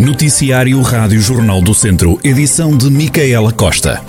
Noticiário 0.00 0.80
Rádio 0.80 1.20
Jornal 1.20 1.60
do 1.60 1.74
Centro, 1.74 2.18
edição 2.24 2.74
de 2.74 2.90
Micaela 2.90 3.52
Costa. 3.52 4.00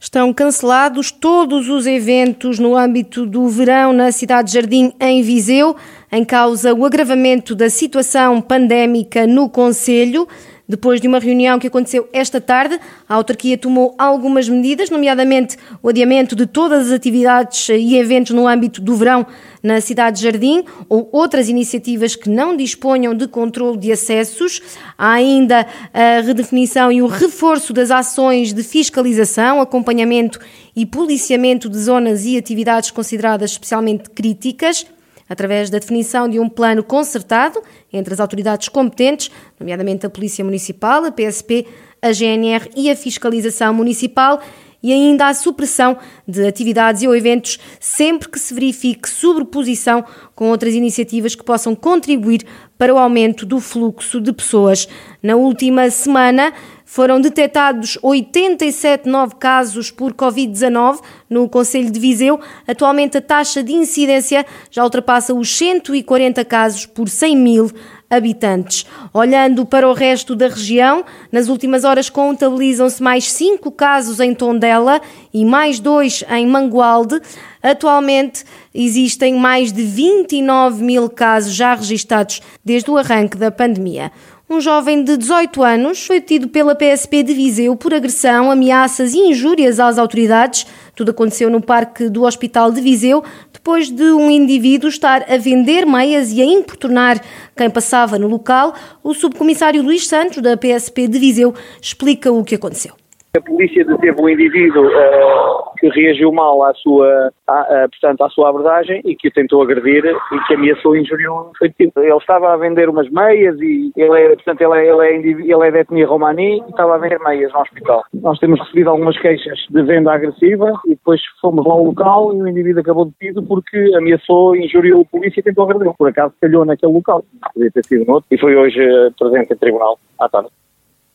Estão 0.00 0.32
cancelados 0.32 1.12
todos 1.12 1.68
os 1.68 1.86
eventos 1.86 2.58
no 2.58 2.76
âmbito 2.76 3.24
do 3.24 3.48
verão 3.48 3.92
na 3.92 4.10
cidade 4.10 4.48
de 4.48 4.54
Jardim, 4.54 4.92
em 4.98 5.22
Viseu, 5.22 5.76
em 6.10 6.24
causa 6.24 6.74
o 6.74 6.84
agravamento 6.84 7.54
da 7.54 7.70
situação 7.70 8.40
pandémica 8.40 9.24
no 9.24 9.48
Conselho. 9.48 10.26
Depois 10.70 11.00
de 11.00 11.08
uma 11.08 11.18
reunião 11.18 11.58
que 11.58 11.66
aconteceu 11.66 12.08
esta 12.12 12.40
tarde, 12.40 12.78
a 13.08 13.16
autarquia 13.16 13.58
tomou 13.58 13.92
algumas 13.98 14.48
medidas, 14.48 14.88
nomeadamente 14.88 15.56
o 15.82 15.88
adiamento 15.88 16.36
de 16.36 16.46
todas 16.46 16.86
as 16.86 16.92
atividades 16.92 17.68
e 17.70 17.96
eventos 17.96 18.30
no 18.30 18.46
âmbito 18.46 18.80
do 18.80 18.94
verão 18.94 19.26
na 19.60 19.80
cidade 19.80 20.18
de 20.18 20.22
Jardim 20.22 20.64
ou 20.88 21.08
outras 21.10 21.48
iniciativas 21.48 22.14
que 22.14 22.30
não 22.30 22.56
disponham 22.56 23.12
de 23.16 23.26
controle 23.26 23.78
de 23.78 23.90
acessos. 23.90 24.62
Há 24.96 25.14
ainda 25.14 25.66
a 25.92 26.20
redefinição 26.20 26.92
e 26.92 27.02
o 27.02 27.08
reforço 27.08 27.72
das 27.72 27.90
ações 27.90 28.54
de 28.54 28.62
fiscalização, 28.62 29.60
acompanhamento 29.60 30.38
e 30.76 30.86
policiamento 30.86 31.68
de 31.68 31.78
zonas 31.80 32.24
e 32.24 32.38
atividades 32.38 32.92
consideradas 32.92 33.50
especialmente 33.50 34.08
críticas 34.10 34.86
através 35.30 35.70
da 35.70 35.78
definição 35.78 36.28
de 36.28 36.40
um 36.40 36.48
plano 36.48 36.82
concertado 36.82 37.62
entre 37.92 38.12
as 38.12 38.18
autoridades 38.18 38.68
competentes, 38.68 39.30
nomeadamente 39.58 40.04
a 40.04 40.10
Polícia 40.10 40.44
Municipal, 40.44 41.04
a 41.04 41.12
PSP, 41.12 41.68
a 42.02 42.12
GNR 42.12 42.68
e 42.76 42.90
a 42.90 42.96
Fiscalização 42.96 43.72
Municipal, 43.72 44.40
e 44.82 44.92
ainda 44.92 45.28
a 45.28 45.34
supressão 45.34 45.96
de 46.26 46.46
atividades 46.46 47.02
ou 47.02 47.14
eventos 47.14 47.58
sempre 47.78 48.28
que 48.28 48.38
se 48.38 48.54
verifique 48.54 49.08
sobreposição 49.08 50.04
com 50.34 50.48
outras 50.48 50.74
iniciativas 50.74 51.34
que 51.34 51.44
possam 51.44 51.74
contribuir 51.74 52.46
para 52.78 52.94
o 52.94 52.98
aumento 52.98 53.44
do 53.44 53.60
fluxo 53.60 54.20
de 54.20 54.32
pessoas. 54.32 54.88
Na 55.22 55.36
última 55.36 55.90
semana, 55.90 56.52
foram 56.90 57.20
detectados 57.20 57.96
87 58.02 59.08
novos 59.08 59.36
casos 59.38 59.92
por 59.92 60.12
Covid-19 60.12 60.98
no 61.30 61.48
Conselho 61.48 61.88
de 61.88 62.00
Viseu. 62.00 62.40
Atualmente, 62.66 63.16
a 63.16 63.22
taxa 63.22 63.62
de 63.62 63.72
incidência 63.72 64.44
já 64.72 64.82
ultrapassa 64.82 65.32
os 65.32 65.56
140 65.56 66.44
casos 66.44 66.86
por 66.86 67.08
100 67.08 67.36
mil 67.36 67.70
habitantes. 68.10 68.84
Olhando 69.14 69.64
para 69.64 69.88
o 69.88 69.92
resto 69.92 70.34
da 70.34 70.48
região, 70.48 71.04
nas 71.30 71.46
últimas 71.46 71.84
horas 71.84 72.10
contabilizam-se 72.10 73.00
mais 73.00 73.30
5 73.30 73.70
casos 73.70 74.18
em 74.18 74.34
Tondela 74.34 75.00
e 75.32 75.44
mais 75.44 75.78
2 75.78 76.24
em 76.28 76.44
Mangualde. 76.44 77.20
Atualmente 77.62 78.44
existem 78.74 79.34
mais 79.34 79.72
de 79.72 79.84
29 79.84 80.82
mil 80.82 81.08
casos 81.08 81.54
já 81.54 81.72
registados 81.72 82.42
desde 82.64 82.90
o 82.90 82.98
arranque 82.98 83.36
da 83.36 83.52
pandemia. 83.52 84.10
Um 84.52 84.60
jovem 84.60 85.04
de 85.04 85.16
18 85.16 85.62
anos 85.62 86.04
foi 86.04 86.18
detido 86.18 86.48
pela 86.48 86.74
PSP 86.74 87.22
de 87.22 87.32
Viseu 87.32 87.76
por 87.76 87.94
agressão, 87.94 88.50
ameaças 88.50 89.14
e 89.14 89.18
injúrias 89.18 89.78
às 89.78 89.96
autoridades. 89.96 90.66
Tudo 90.96 91.12
aconteceu 91.12 91.48
no 91.48 91.62
parque 91.62 92.08
do 92.08 92.24
Hospital 92.24 92.72
de 92.72 92.80
Viseu, 92.80 93.22
depois 93.52 93.88
de 93.88 94.02
um 94.02 94.28
indivíduo 94.28 94.88
estar 94.88 95.24
a 95.32 95.36
vender 95.38 95.86
meias 95.86 96.32
e 96.32 96.42
a 96.42 96.44
importunar 96.44 97.22
quem 97.56 97.70
passava 97.70 98.18
no 98.18 98.26
local. 98.26 98.74
O 99.04 99.14
subcomissário 99.14 99.84
Luís 99.84 100.08
Santos, 100.08 100.42
da 100.42 100.56
PSP 100.56 101.06
de 101.06 101.20
Viseu, 101.20 101.54
explica 101.80 102.32
o 102.32 102.42
que 102.42 102.56
aconteceu. 102.56 102.94
A 103.36 103.40
polícia 103.40 103.84
deteve 103.84 104.20
um 104.20 104.28
indivíduo 104.28 104.86
uh, 104.86 105.72
que 105.78 105.88
reagiu 105.88 106.32
mal 106.32 106.64
à 106.64 106.74
sua, 106.74 107.30
à, 107.46 107.62
uh, 107.62 107.88
portanto, 107.88 108.22
à 108.22 108.28
sua 108.28 108.48
abordagem 108.48 109.00
e 109.04 109.14
que 109.14 109.28
o 109.28 109.30
tentou 109.30 109.62
agredir 109.62 110.04
e 110.04 110.46
que 110.48 110.54
ameaçou 110.54 110.96
e 110.96 111.00
injuriou. 111.00 111.52
Ele 111.62 112.16
estava 112.16 112.52
a 112.52 112.56
vender 112.56 112.88
umas 112.88 113.08
meias 113.08 113.56
e 113.60 113.92
ele 113.96 114.20
é, 114.20 114.34
portanto, 114.34 114.60
ele 114.62 114.80
é, 114.80 114.90
ele 114.90 115.06
é, 115.06 115.16
ele 115.54 115.68
é 115.68 115.70
de 115.70 115.78
etnia 115.78 116.08
romani 116.08 116.58
e 116.58 116.70
estava 116.70 116.96
a 116.96 116.98
vender 116.98 117.20
meias 117.20 117.52
no 117.52 117.60
hospital. 117.60 118.02
Nós 118.14 118.36
temos 118.40 118.58
recebido 118.58 118.90
algumas 118.90 119.16
queixas 119.16 119.60
de 119.70 119.82
venda 119.84 120.12
agressiva 120.12 120.72
e 120.86 120.90
depois 120.90 121.20
fomos 121.40 121.64
lá 121.64 121.74
ao 121.74 121.84
local 121.84 122.34
e 122.34 122.42
o 122.42 122.48
indivíduo 122.48 122.80
acabou 122.80 123.04
detido 123.04 123.44
porque 123.44 123.94
ameaçou, 123.96 124.56
injuriou 124.56 125.02
a 125.02 125.04
polícia 125.04 125.38
e 125.38 125.44
tentou 125.44 125.70
agredir. 125.70 125.94
Por 125.96 126.08
acaso 126.08 126.34
calhou 126.40 126.64
naquele 126.64 126.92
local. 126.92 127.24
Podia 127.54 127.70
ter 127.70 127.84
sido 127.84 128.06
no 128.06 128.14
outro 128.14 128.26
e 128.28 128.36
foi 128.36 128.56
hoje 128.56 128.80
uh, 128.80 129.12
presente 129.16 129.52
em 129.52 129.56
tribunal 129.56 130.00
à 130.18 130.28
tarde 130.28 130.50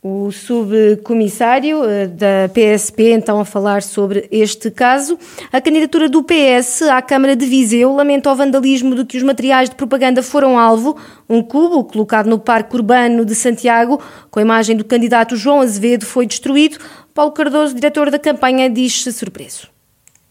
o 0.08 0.32
subcomissário 0.32 1.84
eh, 1.84 2.06
da 2.06 2.48
PSP, 2.54 3.12
então, 3.12 3.40
a 3.40 3.46
falar 3.46 3.82
sobre 3.82 4.28
este 4.32 4.70
caso. 4.70 5.18
A 5.52 5.60
candidatura 5.60 6.08
do 6.08 6.22
PS 6.22 6.84
à 6.84 7.02
Câmara 7.02 7.36
de 7.36 7.44
Viseu 7.48 7.92
lamenta 7.92 8.32
o 8.32 8.36
vandalismo 8.36 8.94
de 8.94 9.04
que 9.04 9.18
os 9.18 9.24
materiais 9.24 9.68
de 9.68 9.76
propaganda 9.76 10.22
foram 10.22 10.60
alvo. 10.60 10.96
Um 11.28 11.42
cubo 11.42 11.84
colocado 11.86 12.28
no 12.28 12.38
Parque 12.38 12.76
Urbano 12.76 13.26
de 13.26 13.34
Santiago, 13.34 14.00
com 14.30 14.38
a 14.38 14.44
imagem 14.44 14.78
do 14.78 14.86
candidato 14.86 15.36
João 15.36 15.62
Azevedo, 15.62 16.06
foi 16.06 16.28
destruído. 16.28 16.78
Paulo 17.12 17.32
Cardoso, 17.32 17.74
diretor 17.74 18.12
da 18.12 18.20
campanha, 18.20 18.70
diz-se 18.70 19.12
surpreso. 19.12 19.74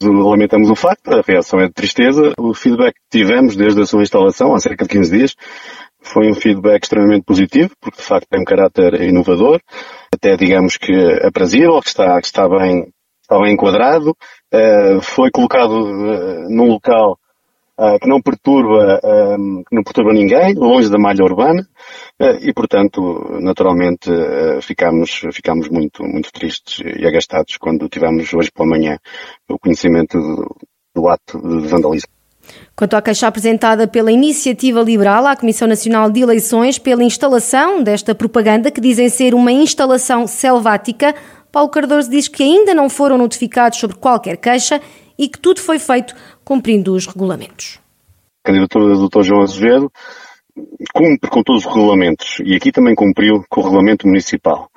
Lamentamos 0.00 0.70
o 0.70 0.76
facto, 0.76 1.08
a 1.08 1.20
reação 1.20 1.58
é 1.58 1.66
de 1.66 1.72
tristeza. 1.72 2.32
O 2.38 2.54
feedback 2.54 2.94
que 2.94 3.18
tivemos 3.18 3.56
desde 3.56 3.80
a 3.80 3.86
sua 3.86 4.02
instalação, 4.02 4.54
há 4.54 4.60
cerca 4.60 4.84
de 4.84 4.90
15 4.90 5.10
dias, 5.10 5.34
foi 6.04 6.30
um 6.30 6.34
feedback 6.34 6.82
extremamente 6.82 7.24
positivo, 7.24 7.70
porque 7.80 7.98
de 7.98 8.06
facto 8.06 8.28
tem 8.28 8.40
um 8.40 8.44
caráter 8.44 9.00
inovador, 9.02 9.60
até 10.12 10.36
digamos 10.36 10.76
que 10.76 10.92
aprazível, 11.22 11.80
que 11.80 11.88
está, 11.88 12.20
que 12.20 12.26
está 12.26 12.48
bem, 12.48 12.92
está 13.22 13.38
bem 13.38 13.54
enquadrado, 13.54 14.10
uh, 14.10 15.00
foi 15.00 15.30
colocado 15.30 15.72
uh, 15.72 16.48
num 16.48 16.66
local 16.66 17.18
uh, 17.78 17.98
que 17.98 18.08
não 18.08 18.20
perturba, 18.20 19.00
que 19.68 19.74
não 19.74 19.82
perturba 19.82 20.12
ninguém, 20.12 20.54
longe 20.54 20.90
da 20.90 20.98
malha 20.98 21.24
urbana, 21.24 21.66
e 22.40 22.52
portanto, 22.52 23.38
naturalmente, 23.40 24.08
ficámos, 24.62 25.22
ficámos 25.32 25.68
muito, 25.68 26.04
muito 26.04 26.30
tristes 26.32 26.80
e 26.84 27.04
agastados 27.06 27.56
quando 27.56 27.88
tivemos 27.88 28.32
hoje 28.32 28.50
pela 28.54 28.68
manhã 28.68 28.98
o 29.48 29.58
conhecimento 29.58 30.16
do, 30.16 30.56
do 30.94 31.08
ato 31.08 31.40
de 31.40 31.66
vandalismo. 31.66 32.13
Quanto 32.76 32.94
à 32.94 33.02
queixa 33.02 33.26
apresentada 33.26 33.86
pela 33.86 34.10
Iniciativa 34.10 34.80
Liberal 34.82 35.26
à 35.26 35.36
Comissão 35.36 35.68
Nacional 35.68 36.10
de 36.10 36.20
Eleições 36.20 36.78
pela 36.78 37.04
instalação 37.04 37.82
desta 37.82 38.14
propaganda, 38.14 38.70
que 38.70 38.80
dizem 38.80 39.08
ser 39.08 39.34
uma 39.34 39.52
instalação 39.52 40.26
selvática, 40.26 41.14
Paulo 41.52 41.68
Cardoso 41.68 42.10
diz 42.10 42.26
que 42.26 42.42
ainda 42.42 42.74
não 42.74 42.88
foram 42.88 43.16
notificados 43.16 43.78
sobre 43.78 43.96
qualquer 43.96 44.36
queixa 44.36 44.80
e 45.16 45.28
que 45.28 45.38
tudo 45.38 45.60
foi 45.60 45.78
feito 45.78 46.14
cumprindo 46.44 46.94
os 46.94 47.06
regulamentos. 47.06 47.78
A 48.44 48.48
candidatura 48.48 48.94
do 48.94 49.08
Dr. 49.08 49.22
João 49.22 49.42
Azevedo 49.42 49.90
cumpre 50.92 51.30
com 51.30 51.42
todos 51.42 51.64
os 51.64 51.72
regulamentos 51.72 52.38
e 52.44 52.54
aqui 52.54 52.72
também 52.72 52.94
cumpriu 52.94 53.44
com 53.48 53.60
o 53.60 53.64
regulamento 53.64 54.06
municipal 54.06 54.68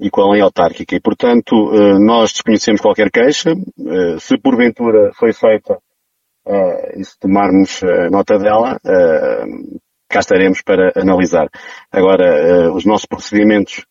e 0.00 0.10
com 0.10 0.22
a 0.22 0.32
lei 0.32 0.40
autárquica 0.40 0.96
e, 0.96 1.00
portanto, 1.00 1.72
eh, 1.74 1.98
nós 1.98 2.32
desconhecemos 2.32 2.80
qualquer 2.80 3.10
queixa. 3.10 3.50
Eh, 3.50 4.16
se 4.18 4.38
porventura 4.38 5.12
foi 5.14 5.32
feita 5.32 5.78
uh, 6.46 7.00
e 7.00 7.04
se 7.04 7.18
tomarmos 7.18 7.82
uh, 7.82 8.10
nota 8.10 8.38
dela, 8.38 8.78
uh, 8.84 9.80
cá 10.08 10.20
estaremos 10.20 10.62
para 10.62 10.92
analisar. 10.96 11.48
Agora, 11.90 12.68
uh, 12.68 12.74
os 12.74 12.84
nossos 12.84 13.06
procedimentos 13.06 13.84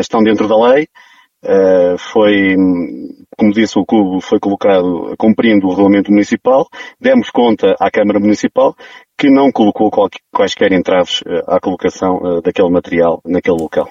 estão 0.00 0.22
dentro 0.22 0.48
da 0.48 0.56
lei. 0.56 0.88
foi, 1.98 2.56
como 3.36 3.52
disse, 3.52 3.78
o 3.78 3.84
cubo 3.84 4.22
foi 4.22 4.40
colocado 4.40 5.14
cumprindo 5.18 5.66
o 5.66 5.70
regulamento 5.70 6.10
municipal. 6.10 6.66
Demos 6.98 7.28
conta 7.28 7.76
à 7.78 7.90
Câmara 7.90 8.18
Municipal 8.18 8.74
que 9.18 9.28
não 9.28 9.52
colocou 9.52 9.90
quaisquer 10.34 10.72
entraves 10.72 11.22
à 11.46 11.60
colocação 11.60 12.40
daquele 12.42 12.70
material 12.70 13.20
naquele 13.26 13.58
local. 13.60 13.86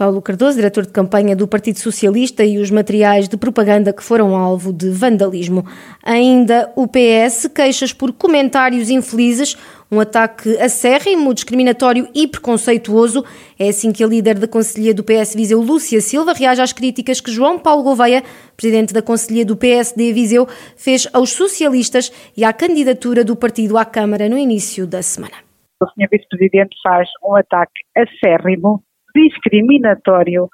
Paulo 0.00 0.22
Cardoso, 0.22 0.56
diretor 0.56 0.86
de 0.86 0.92
campanha 0.92 1.36
do 1.36 1.46
Partido 1.46 1.78
Socialista 1.78 2.42
e 2.42 2.56
os 2.56 2.70
materiais 2.70 3.28
de 3.28 3.36
propaganda 3.36 3.92
que 3.92 4.02
foram 4.02 4.34
alvo 4.34 4.72
de 4.72 4.88
vandalismo. 4.88 5.62
Ainda 6.02 6.72
o 6.74 6.88
PS 6.88 7.50
queixas 7.54 7.92
por 7.92 8.10
comentários 8.10 8.88
infelizes, 8.88 9.58
um 9.92 10.00
ataque 10.00 10.56
acérrimo, 10.56 11.34
discriminatório 11.34 12.08
e 12.14 12.26
preconceituoso. 12.26 13.22
É 13.58 13.68
assim 13.68 13.92
que 13.92 14.02
a 14.02 14.06
líder 14.06 14.38
da 14.38 14.48
Conselhia 14.48 14.94
do 14.94 15.04
PS 15.04 15.34
Viseu, 15.34 15.60
Lúcia 15.60 16.00
Silva, 16.00 16.32
reage 16.32 16.62
às 16.62 16.72
críticas 16.72 17.20
que 17.20 17.30
João 17.30 17.58
Paulo 17.58 17.82
Gouveia, 17.82 18.22
presidente 18.56 18.94
da 18.94 19.02
Conselhia 19.02 19.44
do 19.44 19.54
PSD 19.54 20.14
Viseu, 20.14 20.48
fez 20.78 21.06
aos 21.12 21.34
socialistas 21.34 22.10
e 22.34 22.42
à 22.42 22.54
candidatura 22.54 23.22
do 23.22 23.36
partido 23.36 23.76
à 23.76 23.84
Câmara 23.84 24.30
no 24.30 24.38
início 24.38 24.86
da 24.86 25.02
semana. 25.02 25.34
O 25.78 25.84
Sr. 25.84 26.08
Vice-Presidente 26.10 26.74
faz 26.82 27.06
um 27.22 27.36
ataque 27.36 27.82
acérrimo 27.94 28.82
discriminatório 29.14 30.48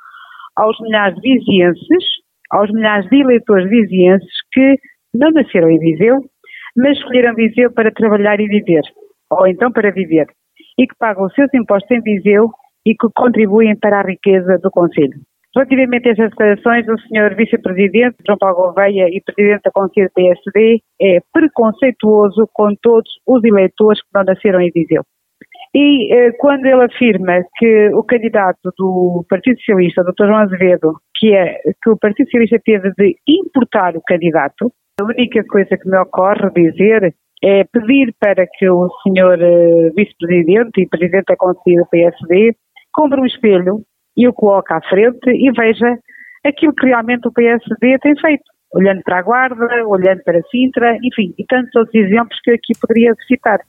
aos 0.57 0.79
milhares 0.81 1.17
de 1.21 1.35
vizienses, 1.35 2.05
aos 2.51 2.71
milhares 2.71 3.09
de 3.11 3.21
eleitores 3.21 3.69
vizienses 3.69 4.31
que 4.53 4.77
não 5.15 5.31
nasceram 5.31 5.71
em 5.71 5.79
Viseu, 5.79 6.17
mas 6.77 6.97
escolheram 6.99 7.35
Viseu 7.35 7.73
para 7.73 7.91
trabalhar 7.91 8.41
e 8.41 8.47
viver, 8.47 8.83
ou 9.31 9.47
então 9.47 9.73
para 9.73 9.91
viver, 9.91 10.27
e 10.79 10.87
que 10.87 10.95
pagam 10.99 11.27
os 11.27 11.35
seus 11.35 11.53
impostos 11.55 11.91
em 11.91 12.01
Viseu 12.01 12.51
e 12.87 12.95
que 12.95 13.09
contribuem 13.15 13.77
para 13.77 14.01
a 14.01 14.07
riqueza 14.07 14.59
do 14.63 14.71
Conselho. 14.71 15.19
Relativamente 15.55 16.09
a 16.09 16.13
estas 16.13 16.31
declarações, 16.31 16.87
o 16.87 16.99
Sr. 16.99 17.35
Vice-Presidente 17.35 18.17
João 18.27 18.37
Paulo 18.39 18.57
Gouveia 18.57 19.09
e 19.09 19.23
Presidente 19.23 19.63
da 19.65 19.71
Conselho 19.73 20.11
PSD 20.15 20.81
é 21.01 21.19
preconceituoso 21.33 22.47
com 22.53 22.75
todos 22.83 23.11
os 23.27 23.43
eleitores 23.43 24.03
que 24.03 24.09
não 24.15 24.23
nasceram 24.23 24.61
em 24.61 24.71
Viseu. 24.71 25.03
E 25.79 26.11
eh, 26.11 26.33
quando 26.39 26.65
ele 26.65 26.85
afirma 26.85 27.45
que 27.59 27.91
o 27.93 28.03
candidato 28.03 28.73
do 28.79 29.27
Partido 29.29 29.59
Socialista, 29.59 30.03
Dr. 30.03 30.25
João 30.25 30.39
Azevedo, 30.39 30.95
que 31.15 31.35
é 31.35 31.61
que 31.83 31.91
o 31.91 31.99
Partido 31.99 32.25
Socialista 32.25 32.59
teve 32.65 32.93
de 32.97 33.15
importar 33.29 33.95
o 33.95 34.01
candidato, 34.01 34.73
a 34.99 35.05
única 35.05 35.45
coisa 35.45 35.77
que 35.77 35.87
me 35.87 35.99
ocorre 35.99 36.49
dizer 36.55 37.15
é 37.45 37.65
pedir 37.65 38.15
para 38.19 38.47
que 38.47 38.71
o 38.71 38.89
senhor 39.03 39.39
uh, 39.39 39.93
vice-presidente 39.95 40.81
e 40.81 40.89
presidente 40.89 41.27
da 41.29 41.37
Conselho 41.37 41.83
do 41.83 41.91
PSD 41.91 42.57
compre 42.91 43.21
um 43.21 43.27
espelho 43.27 43.83
e 44.17 44.27
o 44.27 44.33
coloque 44.33 44.73
à 44.73 44.81
frente 44.81 45.29
e 45.29 45.53
veja 45.53 45.99
aquilo 46.43 46.75
que 46.75 46.87
realmente 46.87 47.29
o 47.29 47.33
PSD 47.33 47.99
tem 47.99 48.19
feito, 48.19 48.45
olhando 48.73 49.03
para 49.05 49.19
a 49.19 49.23
Guarda, 49.23 49.67
olhando 49.87 50.23
para 50.25 50.41
Sintra, 50.51 50.97
enfim, 51.03 51.35
e 51.39 51.45
tantos 51.45 51.77
outros 51.77 51.95
exemplos 51.95 52.41
que 52.43 52.53
aqui 52.53 52.73
poderia 52.81 53.13
citar. 53.29 53.61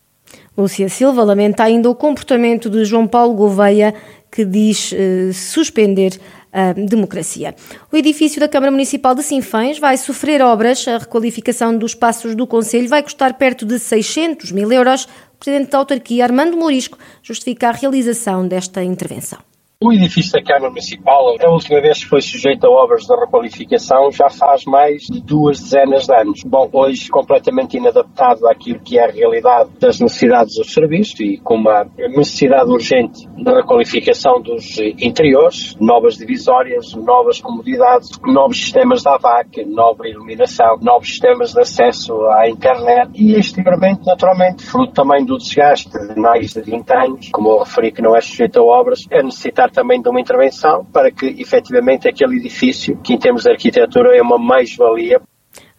Lúcia 0.57 0.89
Silva 0.89 1.23
lamenta 1.23 1.63
ainda 1.63 1.89
o 1.89 1.95
comportamento 1.95 2.69
de 2.69 2.83
João 2.83 3.05
Paulo 3.07 3.35
Gouveia, 3.35 3.93
que 4.31 4.43
diz 4.43 4.91
eh, 4.91 5.31
suspender 5.31 6.19
a 6.51 6.73
democracia. 6.73 7.53
O 7.91 7.95
edifício 7.95 8.39
da 8.39 8.47
Câmara 8.47 8.71
Municipal 8.71 9.13
de 9.13 9.21
Sinfãs 9.21 9.77
vai 9.77 9.95
sofrer 9.97 10.41
obras. 10.41 10.87
A 10.87 10.97
requalificação 10.97 11.77
dos 11.77 11.91
espaços 11.91 12.33
do 12.33 12.47
Conselho 12.47 12.89
vai 12.89 13.03
custar 13.03 13.35
perto 13.35 13.65
de 13.65 13.77
600 13.77 14.51
mil 14.51 14.71
euros. 14.71 15.03
O 15.03 15.37
Presidente 15.39 15.69
da 15.69 15.77
autarquia, 15.77 16.23
Armando 16.23 16.57
Morisco, 16.57 16.97
justifica 17.21 17.69
a 17.69 17.71
realização 17.71 18.47
desta 18.47 18.83
intervenção. 18.83 19.56
O 19.79 19.93
edifício 19.93 20.31
da 20.31 20.41
Câmara 20.41 20.69
Municipal, 20.69 21.35
a 21.39 21.49
última 21.51 21.79
vez 21.79 21.99
que 21.99 22.09
foi 22.09 22.19
sujeito 22.19 22.65
a 22.65 22.69
obras 22.71 23.03
de 23.03 23.15
requalificação, 23.15 24.11
já 24.11 24.27
faz 24.27 24.65
mais 24.65 25.03
de 25.03 25.21
duas 25.21 25.59
dezenas 25.59 26.07
de 26.07 26.15
anos. 26.15 26.41
Bom, 26.43 26.67
hoje 26.73 27.07
completamente 27.09 27.77
inadaptado 27.77 28.47
àquilo 28.47 28.79
que 28.79 28.97
é 28.97 29.05
a 29.05 29.11
realidade 29.11 29.69
das 29.79 29.99
necessidades 29.99 30.55
do 30.55 30.63
serviço 30.63 31.21
e 31.21 31.37
com 31.37 31.57
uma 31.57 31.85
necessidade 31.95 32.71
urgente 32.71 33.27
de 33.27 33.53
requalificação 33.53 34.41
dos 34.41 34.79
interiores, 34.79 35.75
novas 35.79 36.17
divisórias, 36.17 36.95
novas 36.95 37.39
comodidades, 37.39 38.09
novos 38.25 38.59
sistemas 38.59 39.03
de 39.03 39.09
AVAC, 39.09 39.63
nova 39.63 40.07
iluminação, 40.07 40.79
novos 40.81 41.09
sistemas 41.09 41.53
de 41.53 41.61
acesso 41.61 42.19
à 42.31 42.49
internet 42.49 43.11
e 43.13 43.35
exteriormente, 43.35 44.01
naturalmente, 44.07 44.65
fruto 44.65 44.93
também 44.93 45.23
do 45.23 45.37
desgaste 45.37 45.91
de 45.91 46.19
mais 46.19 46.53
de 46.53 46.61
20 46.61 46.89
anos, 46.93 47.29
como 47.29 47.51
eu 47.51 47.59
referi 47.59 47.91
que 47.91 48.01
não 48.01 48.15
é 48.15 48.21
sujeito 48.21 48.59
a 48.59 48.63
obras, 48.63 49.05
é 49.11 49.21
necessitar 49.21 49.66
necessitar 49.67 49.71
também 49.71 50.01
de 50.01 50.09
uma 50.09 50.19
intervenção 50.19 50.85
para 50.85 51.11
que 51.11 51.25
efetivamente 51.39 52.07
aquele 52.07 52.37
edifício, 52.37 52.97
que 52.97 53.13
em 53.13 53.17
termos 53.17 53.43
de 53.43 53.51
arquitetura 53.51 54.15
é 54.15 54.21
uma 54.21 54.37
mais-valia, 54.37 55.21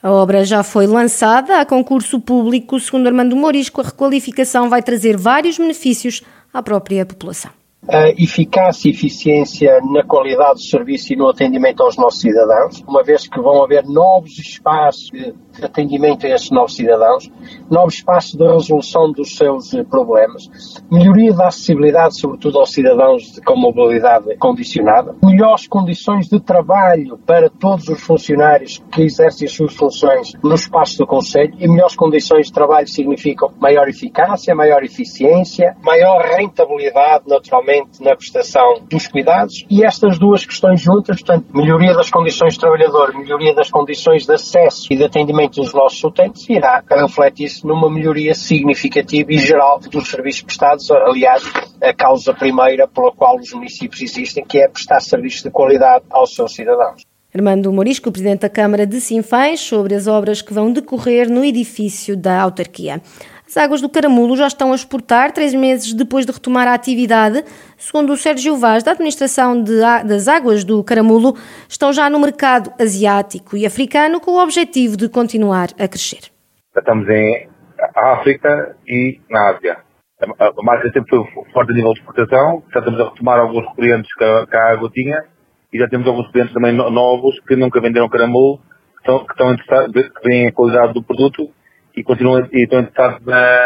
a 0.00 0.12
obra 0.12 0.44
já 0.44 0.62
foi 0.62 0.86
lançada 0.86 1.60
a 1.60 1.66
concurso 1.66 2.20
público. 2.20 2.78
Segundo 2.78 3.08
Armando 3.08 3.34
Morisco, 3.34 3.80
a 3.80 3.84
requalificação 3.84 4.68
vai 4.68 4.80
trazer 4.80 5.16
vários 5.16 5.58
benefícios 5.58 6.22
à 6.52 6.62
própria 6.62 7.04
população 7.04 7.50
a 7.86 8.08
eficácia 8.10 8.88
e 8.88 8.92
eficiência 8.92 9.80
na 9.80 10.04
qualidade 10.04 10.54
do 10.54 10.62
serviço 10.62 11.12
e 11.12 11.16
no 11.16 11.28
atendimento 11.28 11.82
aos 11.82 11.96
nossos 11.96 12.20
cidadãos, 12.20 12.82
uma 12.86 13.02
vez 13.02 13.26
que 13.26 13.40
vão 13.40 13.62
haver 13.62 13.84
novos 13.84 14.38
espaços 14.38 15.10
de 15.58 15.66
atendimento 15.66 16.26
a 16.26 16.30
esses 16.30 16.50
novos 16.50 16.74
cidadãos, 16.74 17.30
novos 17.70 17.94
espaços 17.94 18.34
de 18.34 18.46
resolução 18.46 19.12
dos 19.12 19.36
seus 19.36 19.74
eh, 19.74 19.84
problemas, 19.84 20.48
melhoria 20.90 21.32
da 21.32 21.48
acessibilidade, 21.48 22.18
sobretudo 22.18 22.58
aos 22.58 22.72
cidadãos 22.72 23.38
com 23.44 23.56
mobilidade 23.56 24.36
condicionada, 24.36 25.14
melhores 25.22 25.66
condições 25.66 26.28
de 26.28 26.40
trabalho 26.40 27.18
para 27.26 27.50
todos 27.50 27.88
os 27.88 28.00
funcionários 28.00 28.82
que 28.92 29.02
exercem 29.02 29.46
as 29.46 29.52
suas 29.52 29.74
funções 29.74 30.32
no 30.42 30.54
espaço 30.54 30.98
do 30.98 31.06
Conselho 31.06 31.54
e 31.58 31.68
melhores 31.68 31.96
condições 31.96 32.46
de 32.46 32.52
trabalho 32.52 32.86
significam 32.86 33.50
maior 33.60 33.88
eficácia, 33.88 34.54
maior 34.54 34.82
eficiência, 34.82 35.76
maior 35.82 36.22
rentabilidade, 36.22 37.24
naturalmente, 37.26 38.02
na 38.02 38.14
prestação 38.14 38.80
dos 38.88 39.06
cuidados. 39.08 39.64
E 39.70 39.84
estas 39.84 40.18
duas 40.18 40.44
questões 40.44 40.80
juntas, 40.80 41.20
portanto, 41.22 41.46
melhoria 41.54 41.94
das 41.94 42.10
condições 42.10 42.54
de 42.54 42.60
trabalhador, 42.60 43.14
melhoria 43.14 43.54
das 43.54 43.70
condições 43.70 44.24
de 44.24 44.32
acesso 44.32 44.86
e 44.90 44.96
de 44.96 45.04
atendimento 45.04 45.47
dos 45.48 45.72
nossos 45.72 46.02
utentes 46.02 46.48
irá 46.48 46.82
refletir-se 46.88 47.66
numa 47.66 47.90
melhoria 47.90 48.34
significativa 48.34 49.32
e 49.32 49.38
geral 49.38 49.80
dos 49.80 50.08
serviços 50.08 50.42
prestados, 50.42 50.90
aliás, 50.90 51.42
a 51.82 51.92
causa 51.92 52.34
primeira 52.34 52.86
pela 52.86 53.12
qual 53.12 53.36
os 53.36 53.52
municípios 53.52 54.00
existem, 54.02 54.44
que 54.44 54.58
é 54.58 54.68
prestar 54.68 55.00
serviços 55.00 55.42
de 55.42 55.50
qualidade 55.50 56.04
aos 56.10 56.34
seus 56.34 56.54
cidadãos. 56.54 57.02
Armando 57.34 57.70
Morisco, 57.70 58.10
Presidente 58.10 58.40
da 58.40 58.48
Câmara 58.48 58.86
de 58.86 59.00
Sinfãs, 59.00 59.60
sobre 59.60 59.94
as 59.94 60.06
obras 60.06 60.40
que 60.40 60.54
vão 60.54 60.72
decorrer 60.72 61.30
no 61.30 61.44
edifício 61.44 62.16
da 62.16 62.40
autarquia. 62.40 63.02
As 63.48 63.56
águas 63.56 63.80
do 63.80 63.88
Caramulo 63.88 64.36
já 64.36 64.46
estão 64.46 64.72
a 64.72 64.74
exportar 64.74 65.32
três 65.32 65.54
meses 65.54 65.94
depois 65.94 66.26
de 66.26 66.32
retomar 66.32 66.68
a 66.68 66.74
atividade. 66.74 67.42
Segundo 67.78 68.12
o 68.12 68.16
Sérgio 68.16 68.58
Vaz, 68.58 68.84
da 68.84 68.90
Administração 68.90 69.62
de, 69.62 69.80
das 70.06 70.28
Águas 70.28 70.64
do 70.64 70.84
Caramulo, 70.84 71.34
estão 71.66 71.90
já 71.90 72.10
no 72.10 72.20
mercado 72.20 72.70
asiático 72.78 73.56
e 73.56 73.64
africano 73.64 74.20
com 74.20 74.32
o 74.32 74.42
objetivo 74.42 74.98
de 74.98 75.08
continuar 75.08 75.68
a 75.80 75.88
crescer. 75.88 76.30
Estamos 76.76 77.08
em 77.08 77.48
África 77.96 78.76
e 78.86 79.18
na 79.30 79.48
Ásia. 79.48 79.78
A 80.20 80.62
marca 80.62 80.90
sempre 80.92 81.08
foi 81.08 81.24
forte 81.50 81.72
a 81.72 81.74
nível 81.74 81.94
de 81.94 82.00
exportação, 82.00 82.62
já 82.70 82.80
estamos 82.80 83.00
a 83.00 83.08
retomar 83.08 83.38
alguns 83.38 83.74
clientes 83.74 84.12
que 84.14 84.24
a, 84.24 84.72
água 84.72 84.90
tinha 84.92 85.24
e 85.72 85.78
já 85.78 85.88
temos 85.88 86.06
alguns 86.06 86.30
clientes 86.32 86.52
também 86.52 86.72
novos 86.72 87.40
que 87.48 87.56
nunca 87.56 87.80
venderam 87.80 88.10
caramulo, 88.10 88.58
que 88.58 88.98
estão, 88.98 89.24
que 89.24 89.32
estão 89.32 89.54
interessados, 89.54 89.92
que 89.94 90.28
veem 90.28 90.48
a 90.48 90.52
qualidade 90.52 90.92
do 90.92 91.02
produto 91.02 91.48
e 91.96 92.02
continuam 92.02 92.48
e 92.52 92.62
estão 92.62 92.80
interessados 92.80 93.24
na, 93.26 93.60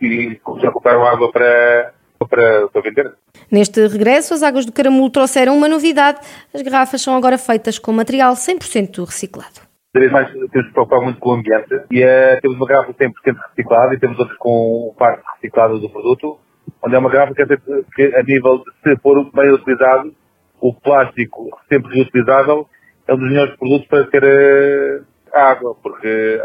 e 0.00 0.36
começam 0.42 0.70
a 0.70 0.72
comprar 0.72 0.94
água 0.94 1.30
para, 1.30 1.92
para, 2.28 2.68
para 2.68 2.82
vender. 2.82 3.14
Neste 3.50 3.86
regresso, 3.86 4.34
as 4.34 4.42
águas 4.42 4.66
do 4.66 4.72
Caramulo 4.72 5.10
trouxeram 5.10 5.56
uma 5.56 5.68
novidade. 5.68 6.20
As 6.52 6.62
garrafas 6.62 7.02
são 7.02 7.16
agora 7.16 7.38
feitas 7.38 7.78
com 7.78 7.92
material 7.92 8.34
100% 8.34 9.04
reciclado. 9.04 9.66
Cada 9.92 10.00
vez 10.00 10.12
mais 10.12 10.30
temos 10.30 10.66
de 10.66 10.72
preocupar 10.72 11.00
muito 11.00 11.18
com 11.20 11.30
o 11.30 11.34
ambiente 11.34 11.74
e 11.90 12.04
uh, 12.04 12.40
temos 12.42 12.56
uma 12.56 12.66
garrafa 12.66 12.92
100% 12.92 13.12
reciclada 13.48 13.94
e 13.94 13.98
temos 13.98 14.18
outras 14.18 14.36
com 14.38 14.94
parte 14.98 15.22
reciclada 15.34 15.78
do 15.78 15.88
produto, 15.88 16.38
onde 16.82 16.94
é 16.94 16.98
uma 16.98 17.10
garrafa 17.10 17.34
que, 17.34 17.42
é, 17.42 17.46
que 17.46 18.14
a 18.14 18.22
nível 18.22 18.58
de 18.58 18.64
se 18.82 19.00
for 19.00 19.30
bem 19.32 19.50
utilizado, 19.52 20.14
o 20.60 20.74
plástico 20.74 21.48
sempre 21.70 21.94
reutilizável 21.94 22.68
é 23.08 23.14
um 23.14 23.18
dos 23.18 23.28
melhores 23.28 23.56
produtos 23.56 23.86
para 23.86 24.04
ter 24.08 24.22
uh, 24.22 25.04
água, 25.32 25.74
porque 25.82 26.40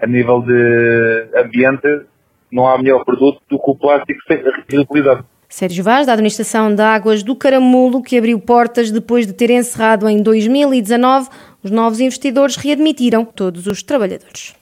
a 0.00 0.06
nível 0.06 0.42
de 0.42 1.28
ambiente, 1.36 2.06
não 2.50 2.66
há 2.66 2.78
melhor 2.78 3.04
produto 3.04 3.40
do 3.48 3.58
que 3.58 3.70
o 3.70 3.76
plástico 3.76 4.20
reutilizado. 4.68 5.24
Sérgio 5.48 5.84
Vaz, 5.84 6.06
da 6.06 6.12
Administração 6.12 6.74
de 6.74 6.82
Águas 6.82 7.22
do 7.22 7.36
Caramulo, 7.36 8.02
que 8.02 8.18
abriu 8.18 8.38
portas 8.40 8.90
depois 8.90 9.26
de 9.26 9.32
ter 9.32 9.50
encerrado 9.50 10.08
em 10.08 10.20
2019, 10.22 11.28
os 11.62 11.70
novos 11.70 12.00
investidores 12.00 12.56
readmitiram 12.56 13.24
todos 13.24 13.66
os 13.66 13.82
trabalhadores. 13.82 14.54